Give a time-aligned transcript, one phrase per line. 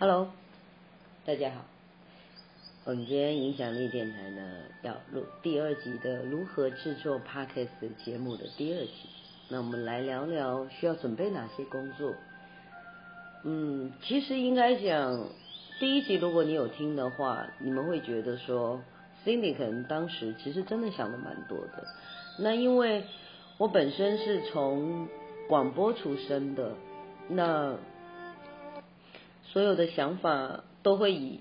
[0.00, 0.28] Hello，
[1.26, 1.56] 大家好。
[2.86, 7.68] 我们今天影响力电台呢要录第二集的如何制作 Podcast
[8.02, 8.92] 节目的第二集。
[9.50, 12.14] 那我们来聊聊需要准备哪些工作。
[13.44, 15.28] 嗯，其实应该讲
[15.78, 18.80] 第一集，如果你有听的话，你们会觉得说
[19.26, 21.86] ，Cindy 可能当时其实真的想的蛮多的。
[22.38, 23.04] 那因为
[23.58, 25.06] 我本身是从
[25.46, 26.72] 广播出身的，
[27.28, 27.76] 那
[29.52, 31.40] 所有的想法都会以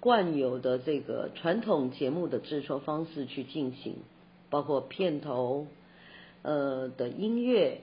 [0.00, 3.96] 惯有的这个传统节目的制作方式去进行，
[4.50, 5.68] 包括片头
[6.42, 7.82] 呃的音乐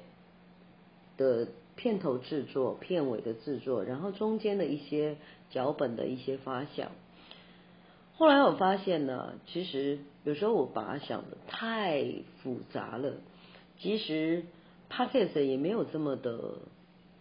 [1.17, 5.16] 的片头制作、片尾的制作，然后中间的一些
[5.49, 6.91] 脚本的一些发想。
[8.18, 12.05] 后来我发现呢，其实有时候我把它想的太
[12.43, 13.13] 复杂了。
[13.79, 14.43] 其实
[14.90, 16.59] p o c a s t 也没有这么的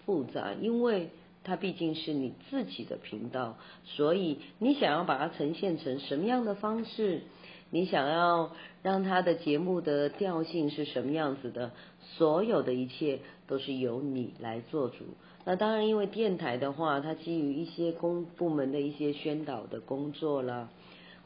[0.04, 1.08] 复杂，因为
[1.44, 7.22] 它毕竟是你自己的频道，所以你想要把它呈现成什么样的方式，
[7.70, 11.72] 你想要让它的节目的调性是什么样子的，
[12.16, 15.04] 所有的一切都是由你来做主。
[15.44, 20.68] 那当然，因为电台的话，它基于一些公部门的一些宣导的工作啦，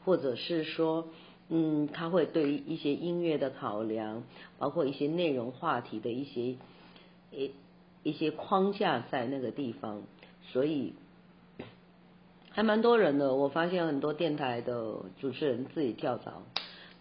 [0.03, 1.07] 或者是说。
[1.47, 4.23] 嗯，它会对于一些音乐的考量，
[4.57, 6.55] 包括一些内容话题的一些
[7.31, 7.51] 一
[8.05, 10.03] 一些框架在那个地方，
[10.43, 10.93] 所以
[12.51, 13.33] 还蛮多人的。
[13.33, 16.43] 我发现很多电台的主持人自己跳槽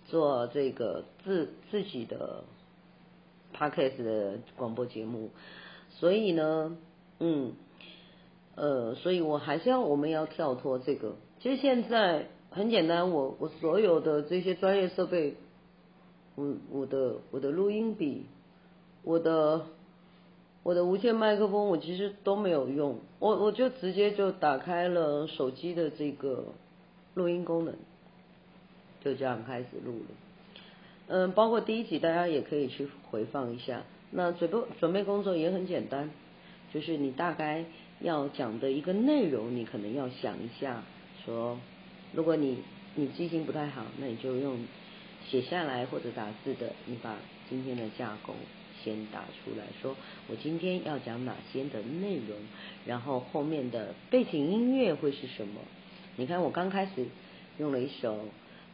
[0.06, 2.44] 做这个自自己的
[3.54, 5.30] podcast 的广播节目，
[5.90, 6.76] 所以呢，
[7.20, 7.52] 嗯，
[8.54, 11.16] 呃，所以我还是要我们要跳脱这个。
[11.40, 12.30] 其实现在。
[12.50, 15.34] 很简单，我我所有的这些专业设备，
[16.36, 18.26] 我我的我的录音笔，
[19.02, 19.66] 我的
[20.64, 26.46] 我的无线麦克风，我其实都没有用，我我就直接就打开了手机的这个
[27.12, 27.74] 录音功能，
[29.04, 30.06] 就这样开始录了。
[31.06, 33.82] 嗯，包括第一集大家也可以去回放一下。
[34.10, 36.10] 那准备准备工作也很简单，
[36.72, 37.66] 就是你大概
[38.00, 40.82] 要讲的一个内容，你可能要想一下
[41.26, 41.58] 说。
[42.14, 42.62] 如果你
[42.94, 44.64] 你记性不太好，那你就用
[45.28, 47.16] 写下来或者打字的，你把
[47.50, 48.32] 今天的架构
[48.84, 49.96] 先打出来说，
[50.28, 52.36] 我今天要讲哪些的内容，
[52.84, 55.60] 然后后面的背景音乐会是什么？
[56.16, 57.06] 你看我刚开始
[57.58, 58.26] 用了一首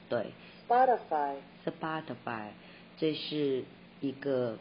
[0.09, 0.33] 对
[0.69, 2.51] ，Spotify，Spotify，
[2.97, 3.65] 这是
[4.01, 4.59] 一个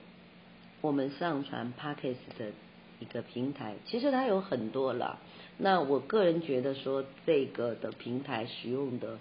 [0.82, 2.52] 我们上传 Podcast 的
[3.00, 5.20] 一个平台，其实它有很多了。
[5.58, 9.18] 那我个人觉得说，这个的平台使用的。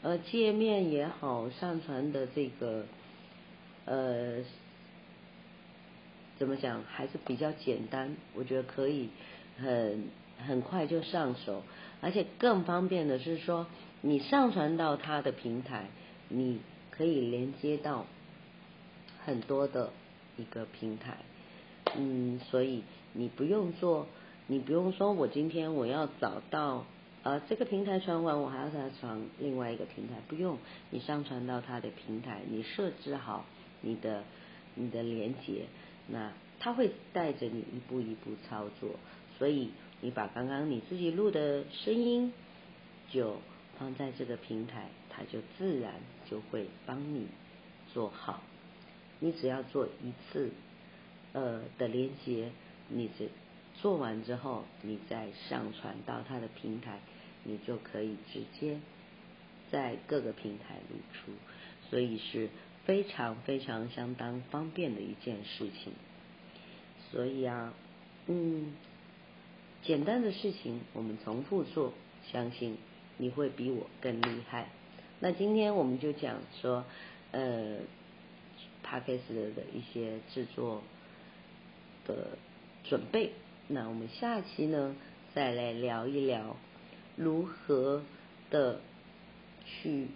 [0.00, 2.86] 呃，界面也好，上传的这个
[3.84, 4.44] 呃，
[6.38, 9.08] 怎么讲，还是比较简单，我觉得可以
[9.58, 10.04] 很
[10.46, 11.62] 很快就上手，
[12.00, 13.66] 而且更方便的是说，
[14.00, 15.86] 你上传到它的平台，
[16.28, 18.06] 你可以连接到
[19.24, 19.92] 很多的
[20.36, 21.18] 一个平台，
[21.96, 22.82] 嗯，所以
[23.12, 24.06] 你不用做，
[24.46, 26.86] 你不用说我今天我要找到
[27.22, 30.58] 呃这个平台传完，我还要再传另外一个平台，不用，
[30.90, 33.44] 你上传到它的平台，你设置好
[33.80, 34.22] 你的
[34.74, 35.66] 你的连接，
[36.06, 38.90] 那它会带着你一步一步操作，
[39.38, 42.32] 所以你把刚刚你自己录的声音
[43.10, 43.40] 就
[43.78, 45.94] 放在这个平台，它就自然
[46.30, 47.26] 就会帮你
[47.92, 48.42] 做好。
[49.20, 50.50] 你只要做一次
[51.32, 52.52] 呃的连接，
[52.88, 53.28] 你这
[53.80, 57.00] 做完之后，你再上传到它的平台，
[57.44, 58.78] 你就可以直接
[59.70, 61.32] 在各个平台录出，
[61.90, 62.48] 所以是
[62.84, 65.92] 非常非常相当方便的一件事情。
[67.10, 67.72] 所以啊，
[68.26, 68.74] 嗯，
[69.88, 71.94] 简单的事情我们重复做，
[72.30, 72.76] 相信
[73.16, 74.68] 你会比我更厉害。
[75.18, 76.84] 那今天我们就讲说，
[77.32, 77.78] 呃。
[78.80, 80.82] Podcast 的一些制作
[82.06, 82.38] 的
[82.84, 83.32] 准备，
[83.66, 84.96] 那我们下期呢，
[85.34, 86.56] 再来聊一聊
[87.16, 88.02] 如何
[88.50, 88.80] 的
[89.66, 90.06] 去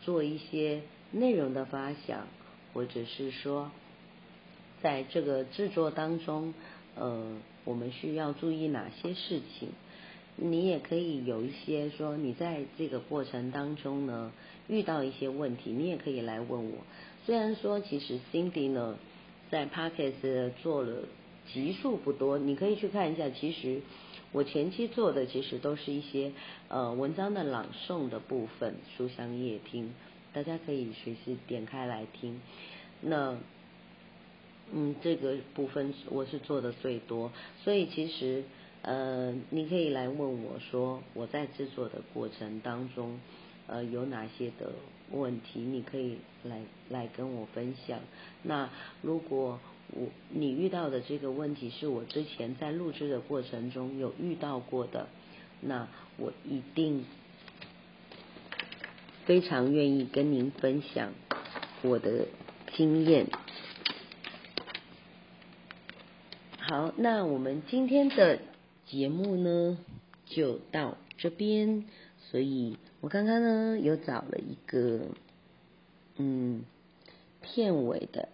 [0.00, 0.82] 做一些
[1.12, 2.26] 内容的发想，
[2.74, 3.70] 或者是说，
[4.82, 6.52] 在这个制作当中，
[6.94, 7.38] 呃，
[7.68, 9.68] 我们需要注意哪些事情？
[10.36, 14.32] 你也可以有一些说，你在这个过程当中呢，
[14.68, 16.78] 遇到一些问题，你也可以来问我。
[17.26, 18.96] 虽然说，其实 Cindy 呢，
[19.50, 21.02] 在 Podcast 做了
[21.52, 23.28] 集数不多，你可以去看一下。
[23.28, 23.82] 其实
[24.32, 26.32] 我前期做的其实都是一些
[26.68, 29.92] 呃文章的朗诵的部分，书香夜听，
[30.32, 32.40] 大家可以随时点开来听。
[33.02, 33.36] 那
[34.72, 37.32] 嗯，这个部分我是做的最多，
[37.64, 38.44] 所以其实
[38.82, 43.18] 呃，你可以来问我说，我在制作的过程当中。
[43.70, 44.72] 呃，有哪些的
[45.10, 48.00] 问题，你可以来来跟我分享。
[48.42, 48.70] 那
[49.02, 49.60] 如果
[49.92, 55.08] 我你遇到的这个问题是我之前在录制的过程中有遇到过的，
[55.60, 55.86] 那
[56.16, 57.04] 我一定
[59.26, 61.12] 非常愿意跟您分享
[61.82, 62.28] 我的
[62.74, 63.26] 经验。
[66.70, 68.40] 好，那我们今天的
[68.84, 69.78] 节目呢，
[70.26, 71.86] 就到这边，
[72.30, 72.76] 所以。
[73.00, 75.06] 我刚刚呢，有找了一个
[76.16, 76.66] 嗯
[77.40, 78.28] 片尾的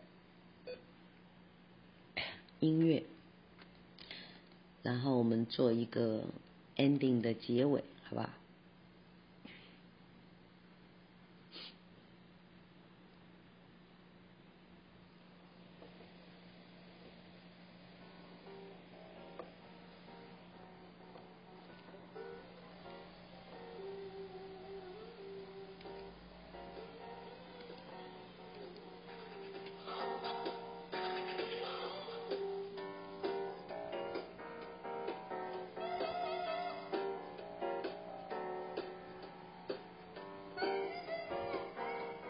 [2.59, 3.05] 音乐，
[4.83, 6.25] 然后我们做一个
[6.77, 8.37] ending 的结尾，好吧？